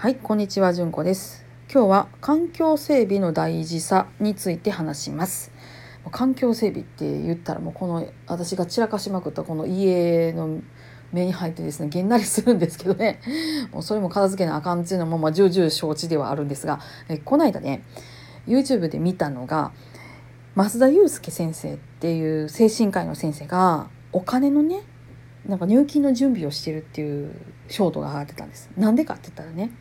[0.00, 1.44] はい、こんにちは、じゅんこです。
[1.70, 5.52] 今日は環境整備の大事さについて話します。
[6.10, 10.62] 環境整備って言ったらもうこの私が散らかしまくったこの家の
[11.12, 13.20] 目に入ってですねげんなりするんですけどね
[13.72, 16.80] もうそれも片付けなあかんっていうのもまあ重々承知ではあるんですが
[17.10, 17.84] えこの間ね
[18.46, 19.72] YouTube で見たのが
[20.56, 24.80] 増田祐介先生っていう精神科医の先生がお金のね
[25.46, 27.34] なんか入金の準備をしてるっていう
[27.68, 28.70] ショートが上がってたんです。
[28.76, 29.72] なんでかって言ったらね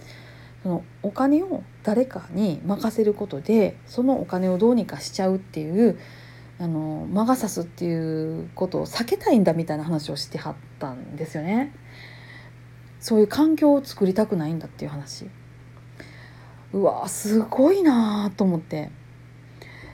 [0.63, 5.99] そのお金を誰かに任せることでそのお金をどうにかしちゃうっていう
[6.59, 11.73] あの魔が差すっていうことを避けたいんだみたいな話をしてはったんですよね。
[12.99, 15.29] そういう環境を作りたくないんだっていう話。
[16.73, 18.91] うわすごいなと思って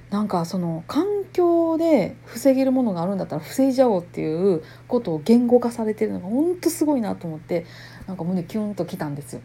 [0.10, 7.66] なんかその環境で防げるものがあるんだったら防いじゃおうっていうことを言語化されてるのがほんとすごいなと思って
[8.08, 9.42] なんか胸キュンときたんですよ。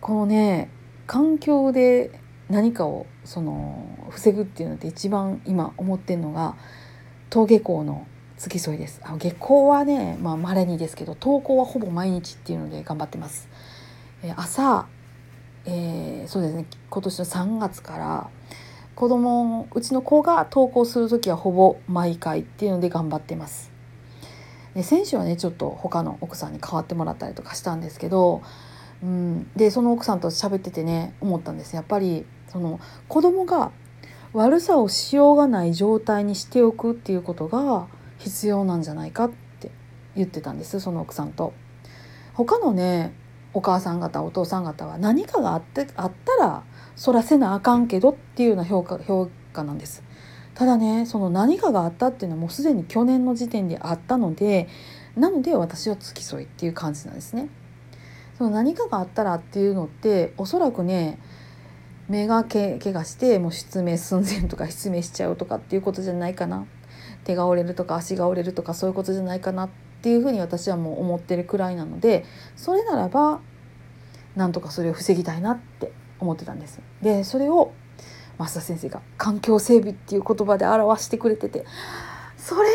[0.00, 0.70] このね
[1.06, 2.10] 環境で
[2.48, 6.56] 何かをその防ぐっていうのって一番今思ってるのが
[7.30, 8.06] 登下校の
[8.36, 13.48] 付き添いですあ下校はねまあ稀にですけど登校はほぼ毎日っていうので頑張ってます、
[14.22, 14.86] え朝、
[15.64, 18.30] えーそうですね今年の3月から
[19.02, 23.72] 子供うちの子が登校する時はほぼ毎回っていうので頑張ってます
[24.76, 28.42] で先週はねちょっと他の奥さんに代わってもらったりとかしたんですけど
[29.02, 32.78] うん、でその奥さんと喋っててね思ったんですやっぱりその
[33.08, 33.72] 子供が
[34.34, 39.72] 悪さをしようがない状態にしておくっていうことが必要なんじゃないかって
[40.14, 41.54] 言ってたんですその奥さんと。
[42.34, 43.12] 他のね
[43.52, 46.62] お母さん方お父さん方は何かがあってあったら
[46.96, 50.02] そらせなあかんけどっていうような評価評価なんです。
[50.54, 54.68] ただねその何かがあったっていうのはもうすでに去年の時点であったので
[55.16, 57.48] なので私は付き添いっていう感じなんですね。
[58.36, 61.18] その何かがあったらっていうのっておそらくね
[62.08, 66.66] 目がけ怪我してもう失明寸前とか失明しちゃうとかっていうことじゃないかな
[67.24, 69.68] 手が折れるとか足が折れるとかそういうことじゃないかなっ
[70.02, 72.24] ていうふうに私はもう思ってるくらいなので
[72.56, 73.40] それならば
[74.34, 76.80] なんとかそれを防ぎたいなって思ってたんです。
[77.02, 77.72] でそれを
[78.38, 81.64] 増田先生が「環境整備」っていう言葉で表してくれてて
[82.36, 82.74] それよ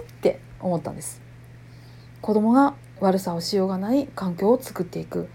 [0.00, 1.22] って思ったんです。
[2.20, 5.28] 子供が悪さをしようがない環境を作っていく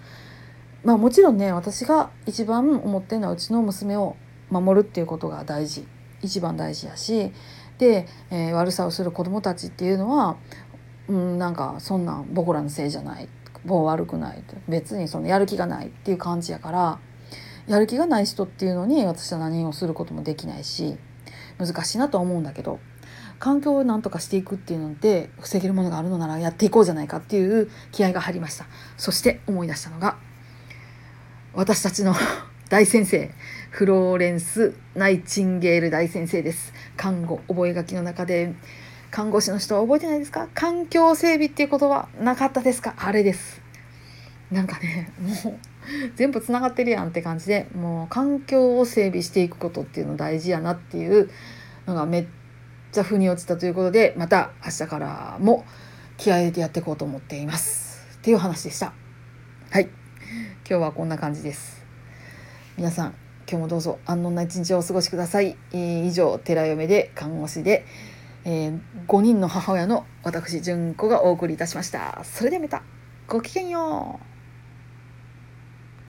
[0.83, 4.16] まあもちろんね私が一番思ってるのはうちの娘を
[4.51, 5.87] 守るっていうことが大事
[6.22, 7.31] 一番大事やし
[7.79, 10.37] で、えー悪さをする子供たちっていうのは、
[11.07, 13.27] うん、なんかそんなん僕らのせいじゃない
[13.66, 16.99] もう悪くない別にそのやる気がないっていう感じやから
[17.67, 20.97] やる気がない人っていうのに私は何をすることもできないし
[21.57, 22.79] 難しいなとは思うんだけど
[23.39, 28.65] 環境を何とかしていくっていうので防げるものがあるのならやっていこうじゃないかっていう気合が入りました。
[28.97, 30.17] そして思い出したのが
[31.53, 32.15] 私たちの
[32.69, 33.31] 大先生
[33.71, 36.73] フローレンス・ナイチンゲール大先生です。
[36.97, 38.53] 看護覚書の中で
[39.11, 40.47] 看護師の人は覚えてないですか？
[40.53, 42.95] 環境整備っていう言葉なかったですか？
[42.97, 43.61] あれです。
[44.51, 45.59] なんかねもう
[46.16, 51.29] 全部つながってるやんって感じでもう環境を整備していくことっていうの大事やなっていう
[51.85, 52.28] のがめっ
[52.91, 55.66] ちゃ腑に落ちたということでまた明日からも
[56.18, 58.06] 気合入れてやっていこうと思っています。
[58.16, 58.94] っていう話でした。
[59.69, 59.90] はい。
[60.68, 61.85] 今日はこんな感じです。
[62.78, 63.16] 皆さん
[63.47, 64.00] 今日もどうぞ。
[64.06, 67.85] 安穏な一日をお過ごしください、えー以上寺嫁で看護師で、
[68.44, 72.23] えー5人の母親の私純子がお送りいたしました。
[72.23, 72.81] それではまた。
[73.28, 74.34] ごきげんよう。